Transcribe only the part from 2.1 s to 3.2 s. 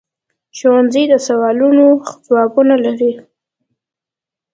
ځوابونه لري